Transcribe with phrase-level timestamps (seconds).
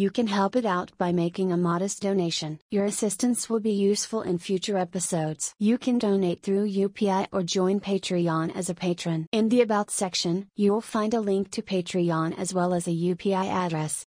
[0.00, 2.58] you can help it out by making a modest donation.
[2.70, 5.54] Your assistance will be useful in future episodes.
[5.58, 9.26] You can donate through UPI or join Patreon as a patron.
[9.32, 12.96] In the About section, you will find a link to Patreon as well as a
[13.10, 14.04] UPI address.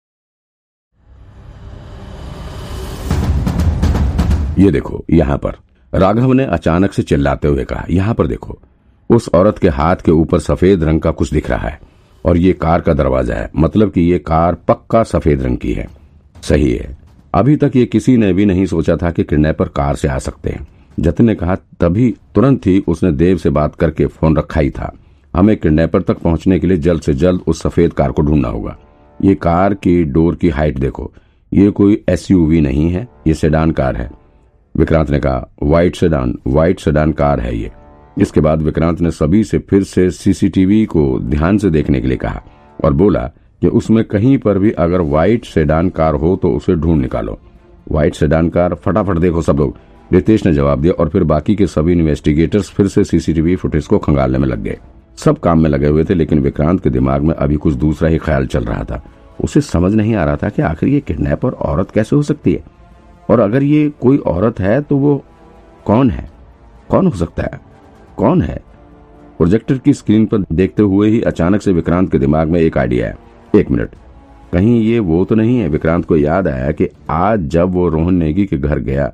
[4.58, 5.58] ये देखो यहाँ पर
[5.94, 8.60] राघव ने अचानक से चिल्लाते हुए कहा यहाँ पर देखो
[9.10, 11.87] उस औरत के हाथ के ऊपर सफेद रंग का कुछ दिख रहा है
[12.29, 15.87] और ये कार का दरवाज़ा है। मतलब कि ये कार पक्का सफ़ेद रंग की है।
[16.43, 16.97] सही है।
[17.35, 20.51] अभी तक ये किसी ने भी नहीं सोचा था कि किडनैपर कार से आ सकते
[20.51, 20.67] हैं।
[21.01, 24.93] जतिन ने कहा, तभी तुरंत ही उसने देव से बात करके फ़ोन रखा ही था।
[25.35, 28.77] हमें किडनैपर तक पहुँचने के लिए जल्द से जल्द उस सफ़ेद कार को ढूंढना होगा।
[29.21, 31.11] ये कार की डोर की हाइट देखो।
[31.53, 34.11] ये कोई एसयूवी नहीं है, ये सेडान कार है।
[34.75, 37.71] विक्रांत ने कहा white sedan white sedan car है ये।
[38.21, 42.17] इसके बाद विक्रांत ने सभी से फिर से सीसीटीवी को ध्यान से देखने के लिए
[42.17, 42.43] कहा
[42.85, 43.21] और बोला
[43.63, 47.39] कि उसमें कहीं पर भी अगर व्हाइट सेडान कार हो तो उसे ढूंढ निकालो।
[47.91, 49.77] व्हाइट सेडान कार, फटाफट देखो सब लोग।
[50.13, 53.99] रितेश ने जवाब दिया और फिर बाकी के सभी इन्वेस्टिगेटर्स फिर से सीसीटीवी फुटेज को
[53.99, 54.79] खंगालने में लग गए।
[55.17, 58.19] सब काम में लगे हुए थे, लेकिन विक्रांत के दिमाग में अभी कुछ दूसरा ही
[58.19, 59.03] ख्याल चल रहा था।
[59.45, 62.65] उसे समझ नहीं आ रहा था कि आखिर ये किडनैपर औरत कैसे हो सकती है।
[63.31, 65.25] और अगर ये कोई औरत है तो वो
[65.85, 66.31] कौन है?
[66.89, 67.68] कौन हो सकता है?
[68.19, 68.57] कौन है?
[69.39, 73.07] प्रोजेक्टर की स्क्रीन पर देखते हुए ही अचानक से विक्रांत के दिमाग में एक आइडिया
[73.07, 73.17] है।
[73.55, 73.91] एक मिनट
[74.53, 78.15] कहीं ये वो तो नहीं है, विक्रांत को याद आया कि आज जब वो रोहन
[78.15, 79.11] नेगी के घर गया,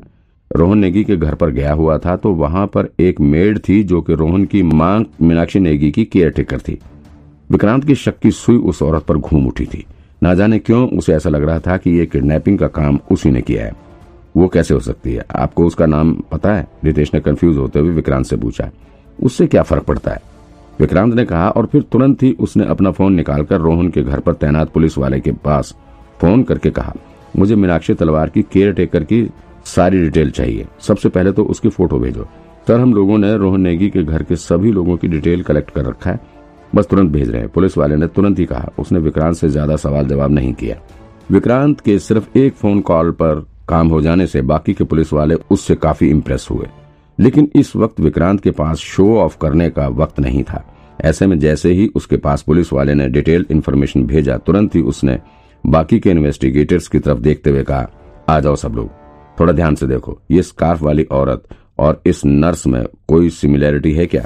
[0.51, 4.01] रोहन नेगी के घर पर गया हुआ था तो वहाँ पर एक मेड थी जो
[4.03, 6.79] कि रोहन की माँ मीनाक्षी नेगी की केयर टेकर थी।
[7.51, 9.85] विक्रांत की शक की सुई उस औरत पर घूम उठी थी।
[10.23, 13.41] ना जाने क्यों उसे ऐसा लग रहा था कि ये किडनैपिंग का काम उसी ने
[13.43, 13.73] किया है।
[14.37, 15.25] वो कैसे हो सकती है?
[15.33, 16.67] आपको उसका नाम पता है?
[16.85, 18.71] रितेश ने कंफ्यूज होते हुए विक्रांत से पूछा।
[19.19, 20.23] उससे क्या फ़र्क पड़ता है?
[20.81, 24.33] विक्रांत ने कहा और फिर तुरंत ही उसने अपना फ़ोन निकालकर रोहन के घर पर
[24.35, 25.75] तैनात पुलिस वाले के पास
[26.21, 26.95] फ़ोन करके कहा,
[27.37, 29.29] मुझे मीनाक्षी तलवार की केयर टेकर की
[29.67, 32.29] सारी डिटेल चाहिए। सबसे पहले तो उसकी फ़ोटो भेजो।
[32.69, 35.85] सर, हम लोगों ने रोहन नेगी के घर के सभी लोगों की डिटेल कलेक्ट कर
[35.85, 36.21] रखा है।
[36.75, 39.77] बस तुरंत भेज रहे हैं। पुलिस वाले ने तुरंत ही कहा। उसने विक्रांत से ज़्यादा
[39.77, 40.77] सवाल जवाब नहीं किया।
[41.31, 45.35] विक्रांत के सिर्फ़ एक फ़ोन कॉल पर काम हो जाने से बाकी के पुलिस वाले
[45.51, 46.67] उससे काफ़ी इम्प्रेस हुए।
[47.21, 51.39] लेकिन इस वक्त विक्रांत के पास शो ऑफ़ करने का वक्त नहीं था। ऐसे में
[51.39, 55.19] जैसे ही उसके पास पुलिस वाले ने डिटेल इन्फॉर्मेशन भेजा, तुरंत ही उसने
[55.67, 57.91] बाकी के इन्वेस्टिगेटर्स की तरफ़ देखते हुए कहा,
[58.29, 58.91] आ जाओ सब लोग,
[59.41, 61.45] थोड़ा ध्यान से देखो, ये स्कार्फ वाली औरत
[61.79, 64.25] और इस नर्स में कोई सिमिलैरिटी है क्या?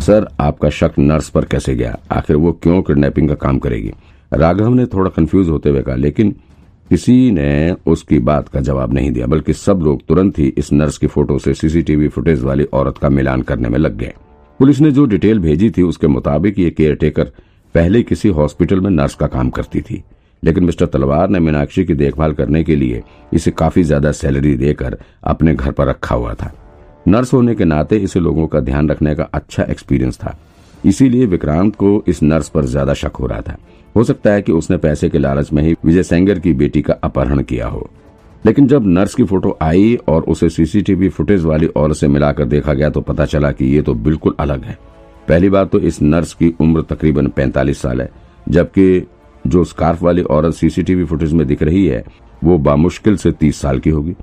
[0.00, 1.98] सर, आपका शक नर्स पर कैसे गया?
[2.12, 3.92] आखिर वो क्यों किडनैपिंग का काम करेगी?
[4.32, 6.36] राघव ने थोड़ा कंफ्यूज होते हुए कहा, लेकिन
[6.90, 10.98] किसी ने उसकी बात का जवाब नहीं दिया, बल्कि सब लोग तुरंत ही इस नर्स
[10.98, 14.12] की फ़ोटो से सीसीटीवी फुटेज वाली औरत का मिलान करने में लग गए।
[14.60, 17.32] पुलिस ने जो डिटेल भेजी थी उसके मुताबिक ये केयर टेकर
[17.74, 20.02] पहले किसी हॉस्पिटल में नर्स का काम करती थी।
[20.42, 23.02] लेकिन मिस्टर तलवार ने मीनाक्षी की देखभाल करने के लिए
[23.32, 26.52] इसे काफ़ी ज़्यादा सैलरी देकर अपने घर पर रखा हुआ था।
[27.08, 30.36] नर्स होने के नाते इसे लोगों का ध्यान रखने का अच्छा एक्सपीरियंस था।
[30.84, 33.56] इसीलिए विक्रांत को इस नर्स पर ज़्यादा शक हो रहा था।
[33.96, 36.94] हो सकता है कि उसने पैसे के लालच में ही विजय सेंगर की बेटी का
[36.94, 37.88] अपहरण किया हो।
[38.46, 42.74] लेकिन जब नर्स की फ़ोटो आई और उसे सीसीटीवी फुटेज वाली औरत से मिलाकर देखा
[42.74, 44.78] गया तो पता चला कि ये तो बिल्कुल अलग है।
[45.28, 48.08] पहली बात तो इस नर्स की उम्र तकरीबन 45 साल है,
[48.48, 49.06] जबकि
[49.46, 52.04] जो स्कार्फ वाली औरत सीसीटीवी फुटेज में दिख रही है,
[52.44, 54.14] वो बामुश्किल से 30 साल की होगी।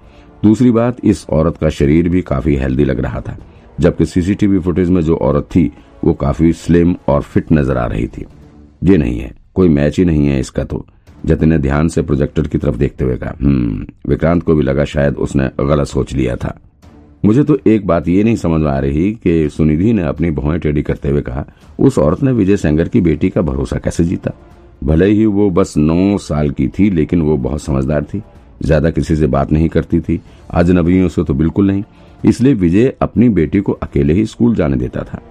[0.44, 3.38] दूसरी बात, इस औरत का शरीर भी काफ़ी हेल्दी लग रहा था,
[3.80, 5.72] जबकि सीसीटीवी फुटेज में जो औरत थी,
[6.04, 8.26] वो काफ़ी स्लिम और फिट नज़र आ रही थी।
[8.84, 10.86] ये नहीं है। कोई मैच ही नहीं है इसका तो।
[11.26, 14.86] जतिन ने ध्यान से प्रोजेक्टर की तरफ़ देखते हुए कहा हम्म विक्रांत को भी लगा
[14.86, 16.58] शायद उसने गलत सोच लिया था।
[17.26, 20.82] मुझे तो एक बात ये नहीं समझ आ रही कि सुनिधि ने अपनी भौएँ टेढ़ी
[20.82, 21.46] करते हुए कहा,
[21.80, 24.32] उस औरत ने विजय सेंगर की बेटी का भरोसा कैसे जीता?
[24.84, 28.22] भले ही वो बस नौ साल की थी, लेकिन वो बहुत समझदार थी।
[28.64, 31.84] ज़्यादा किसी से बात नहीं करती थी। अजनबियों से तो बिल्कुल नहीं।
[32.26, 35.22] इसलिए विजय अपनी बेटी को अकेले ही स्कूल जाने देता था।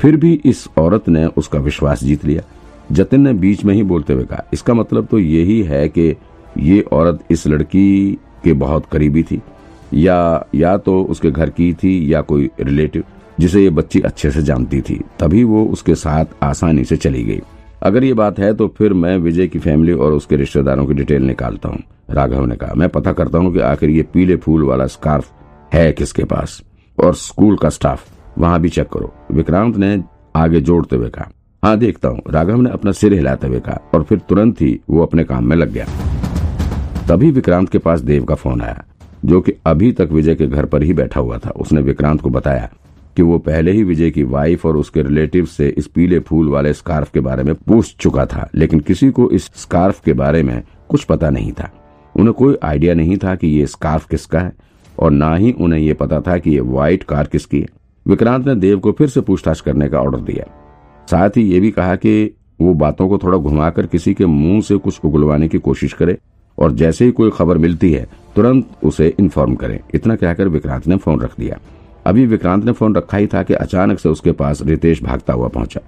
[0.00, 2.42] फिर भी इस औरत ने उसका विश्वास जीत लिया।
[2.92, 6.14] जतिन ने बीच में ही बोलते हुए कहा, इसका मतलब तो यही है कि
[6.58, 9.40] ये औरत इस लड़की के बहुत करीबी थी,
[9.94, 13.04] या या तो उसके घर की थी, या कोई रिलेटिव,
[13.40, 17.40] जिसे ये बच्ची अच्छे से जानती थी, तभी वो उसके साथ आसानी से चली गई।
[17.82, 21.22] अगर ये बात है तो फिर मैं विजय की फैमिली और उसके रिश्तेदारों की डिटेल
[21.22, 24.86] निकालता हूँ, राघव ने कहा। मैं पता करता हूँ कि आखिर ये पीले फूल वाला
[24.88, 25.32] स्कार्फ
[25.72, 26.62] है किसके पास,
[26.98, 28.04] और स्कूल का स्टाफ,
[28.38, 30.02] वहाँ भी चेक करो। विक्रांत ने
[30.36, 31.30] आगे जोड़ते हुए कहा
[31.62, 35.02] हाँ देखता हूँ। राघव ने अपना सिर हिलाते हुए कहा और फिर तुरंत ही वो
[35.02, 35.84] अपने काम में लग गया।
[37.08, 38.82] तभी विक्रांत के पास देव का फ़ोन आया,
[39.24, 42.30] जो कि अभी तक विजय के घर पर ही बैठा हुआ था। उसने विक्रांत को
[42.30, 42.68] बताया
[43.16, 46.72] कि वो पहले ही विजय की वाइफ और उसके रिलेटिव से इस पीले फूल वाले
[46.72, 50.62] स्कार्फ के बारे में पूछ चुका था, लेकिन किसी को इस स्कार्फ के बारे में
[50.88, 51.70] कुछ पता नहीं था।
[52.14, 54.52] उन्हें कोई आइडिया नहीं था कि ये स्कार्फ किसका है,
[54.98, 57.68] और ना ही उन्हें ये पता था कि ये व्हाइट कार किसकी है।
[58.06, 60.44] विक्रांत ने देव को फिर से पूछताछ करने का ऑर्डर दिया।
[61.10, 64.76] साथ ही ये भी कहा कि वो बातों को थोड़ा घुमाकर किसी के मुँह से
[64.76, 66.18] कुछ उगलवाने की कोशिश करे
[66.58, 68.06] और जैसे ही कोई खबर मिलती है,
[68.36, 71.58] तुरंत उसे इन्फॉर्म करें। इतना कहकर विक्रांत ने फ़ोन रख दिया।
[72.06, 75.48] अभी विक्रांत ने फ़ोन रखा ही था कि अचानक से उसके पास रितेश भागता हुआ
[75.48, 75.80] पहुँचा।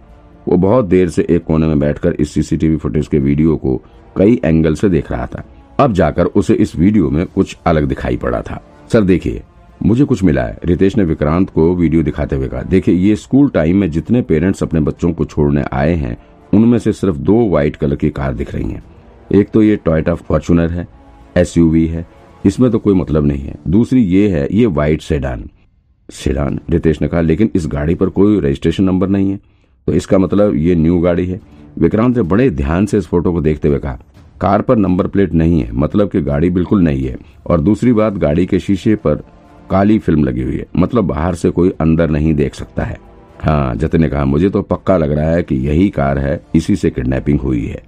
[0.48, 3.82] वो बहुत देर से एक कोने में बैठकर इस सीसीटीवी फुटेज के वीडियो को
[4.16, 5.44] कई एंगल से देख रहा था।
[5.80, 8.62] अब जाकर उसे इस वीडियो में कुछ अलग दिखाई पड़ा था।
[8.92, 9.42] सर, देखिए।
[9.86, 13.48] मुझे कुछ मिला है। रितेश ने विक्रांत को वीडियो दिखाते हुए कहा, देखिए, ये स्कूल
[13.48, 16.16] टाइम में जितने पेरेंट्स अपने बच्चों को छोड़ने आए हैं,
[16.54, 18.82] उनमें से सिर्फ़ दो व्हाइट कलर की कार दिख रही हैं।
[19.32, 20.86] एक तो ये टोयोटा फॉर्चुनर है,
[21.36, 22.06] एसयूवी है,
[22.46, 25.48] इसमें तो कोई मतलब नहीं है। दूसरी ये है, ये व्हाइट सेडान।
[26.08, 29.40] सेडान, रितेश ने कहा, लेकिन इस गाड़ी पर कोई रजिस्ट्रेशन नंबर नहीं है।
[29.88, 31.40] तो इसका मतलब ये न्यू गाड़ी है।
[31.78, 33.98] विक्रांत ने बड़े ध्यान से इस फ़ोटो को देखते हुए कहा,
[34.40, 37.16] कार पर नंबर प्लेट नहीं है मतलब कि गाड़ी बिल्कुल नहीं है।
[37.46, 39.22] और दूसरी बात, गाड़ी के शीशे पर
[39.70, 42.98] काली फ़िल्म लगी हुई है। मतलब बाहर से कोई अंदर नहीं देख सकता है।
[43.42, 46.76] हाँ जतिन ने कहा, मुझे तो पक्का लग रहा है कि यही कार है, इसी
[46.76, 47.82] से किडनैपिंग हुई है।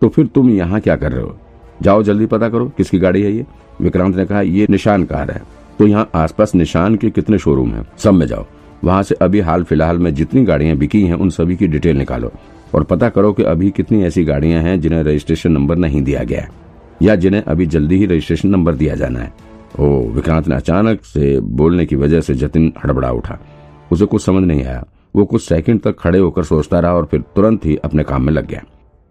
[0.00, 1.38] तो फिर तुम यहाँ क्या कर रहे हो?
[1.82, 3.46] जाओ जल्दी पता करो, किसकी गाड़ी है ये?
[3.80, 5.42] विक्रांत ने कहा, ये निशान कार है।
[5.78, 7.86] तो यहाँ आसपास निशान के कितने शोरूम हैं?
[7.98, 8.46] सब में जाओ।
[8.84, 12.32] वहाँ से अभी हाल फ़िलहाल में जितनी गाड़ियाँ बिकी हैं, उन सभी की डिटेल निकालो।
[12.74, 16.48] और पता करो कि अभी कितनी ऐसी गाड़ियाँ हैं जिन्हें रजिस्ट्रेशन नंबर नहीं दिया गया
[17.02, 19.32] या जिन्हें अभी जल्दी ही रजिस्ट्रेशन नंबर दिया जाना है।
[19.80, 23.38] ओ, विक्रांत ने अचानक से बोलने की वजह से जतिन हड़बड़ा उठा।
[23.92, 24.84] उसे कुछ समझ नहीं आया।
[25.16, 28.32] वो कुछ सेकंड तक खड़े होकर सोचता रहा और फिर तुरंत ही अपने काम में
[28.32, 28.62] लग गया।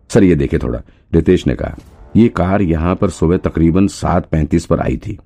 [0.10, 0.82] सर, ये देखे थोड़ा,
[1.14, 1.76] रितेश ने कहा,
[2.16, 5.18] ये कार यहाँ पर सुबह तकरीबन सात पैंतीस पर आई थी।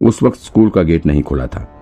[0.00, 1.74] उस वक्त स्कूल का गेट नहीं खुला था।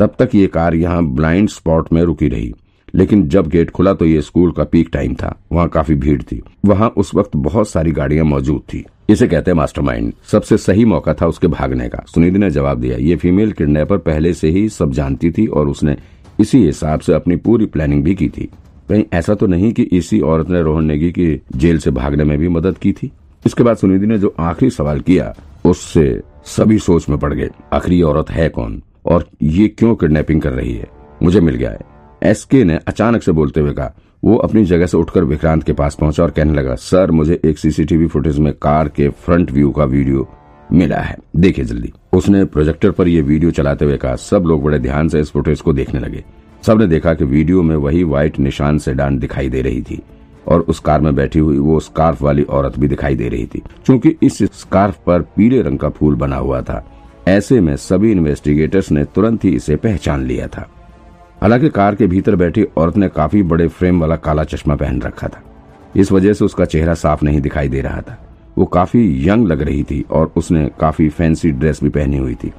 [0.00, 2.54] तब तक ये कार यहाँ ब्लाइंड स्पॉट में रुकी रही।
[2.94, 6.42] लेकिन जब गेट खुला तो ये स्कूल का पीक टाइम था, वहाँ काफ़ी भीड़ थी।
[6.64, 11.14] वहाँ उस वक्त बहुत सारी गाड़ियाँ मौजूद थी। इसे कहते हैं मास्टरमाइंड। सबसे सही मौका
[11.14, 14.92] था उसके भागने का। सुनिधि ने जवाब दिया, ये फीमेल किडनैपर पहले से ही सब
[14.92, 15.96] जानती थी और उसने
[16.40, 18.48] इसी हिसाब से अपनी पूरी प्लानिंग भी की थी।
[18.88, 22.38] कहीं ऐसा तो नहीं कि इसी औरत ने रोहन नेगी की जेल से भागने में
[22.38, 23.10] भी मदद की थी?
[23.46, 25.34] इसके बाद सुनिधि ने जो आखिरी सवाल किया,
[25.64, 28.82] उससे सभी सोच में पड़ गए, आखिरी औरत है कौन?
[29.06, 30.88] और ये क्यों किडनैपिंग कर रही है?
[31.22, 33.94] मुझे मिल गया है। एसके ने अचानक से बोलते हुए कहा,
[34.24, 37.58] वो अपनी जगह से उठकर विक्रांत के पास पहुँचा और कहने लगा, सर, मुझे एक
[37.58, 40.28] सीसीटीवी फुटेज में कार के फ्रंट व्यू का वीडियो
[40.72, 44.78] मिला है। देखिए जल्दी। उसने प्रोजेक्टर पर यह वीडियो चलाते हुए कहा, सब लोग बड़े
[44.78, 46.24] ध्यान से इस फुटेज को देखने लगे।
[46.66, 50.00] सबने देखा कि वीडियो में वही व्हाइट निशान से डांड दिखाई दे रही थी
[50.48, 53.62] और उस कार में बैठी हुई वो स्कार्फ वाली औरत भी दिखाई दे रही थी।
[53.86, 56.84] क्योंकि इस स्कार्फ पर पीले रंग का फूल बना हुआ था।
[57.28, 60.68] ऐसे में सभी इन्वेस्टिगेटर्स ने तुरंत ही इसे पहचान लिया था।
[61.40, 65.28] हालाँकि कार के भीतर बैठी औरत ने काफ़ी बड़े फ्रेम वाला काला चश्मा पहन रखा
[65.28, 65.42] था।
[65.96, 68.18] इस वजह से उसका चेहरा साफ़ नहीं दिखाई दे रहा था।
[68.58, 72.52] वो काफ़ी यंग लग रही थी और उसने काफ़ी फैंसी ड्रेस भी पहनी हुई थी।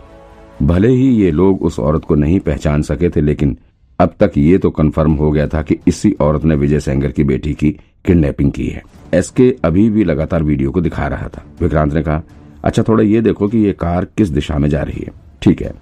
[0.64, 3.58] भले ही ये लोग उस औरत को नहीं पहचान सके थे, लेकिन
[4.00, 7.24] अब तक ये तो कंफर्म हो गया था कि इसी औरत ने विजय सेंगर की
[7.24, 7.72] बेटी की
[8.06, 8.84] किडनैपिंग की है।
[9.14, 12.22] एसके अभी भी लगातार वीडियो को दिखा रहा था। विक्रांत ने कहा
[12.64, 15.74] अच्छा थोड़ा ये देखो कि ये कार किस दिशा में जा रही है। ठीक है।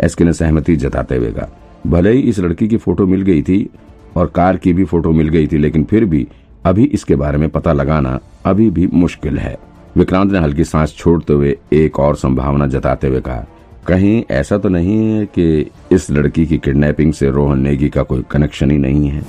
[0.00, 1.48] एसके ने सहमति जताते हुए कहा
[1.86, 3.68] भले ही इस लड़की की फ़ोटो मिल गई थी
[4.16, 6.26] और कार की भी फ़ोटो मिल गई थी, लेकिन फिर भी
[6.64, 9.56] अभी इसके बारे में पता लगाना अभी भी मुश्किल है।
[9.96, 13.46] विक्रांत ने हल्की सांस छोड़ते हुए एक और संभावना जताते हुए कहा,
[13.86, 18.24] कहीं ऐसा तो नहीं है कि इस लड़की की किडनैपिंग से रोहन नेगी का कोई
[18.30, 19.22] कनेक्शन ही नहीं है?